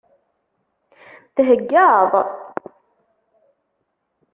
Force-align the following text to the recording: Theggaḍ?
Theggaḍ? 1.35 2.11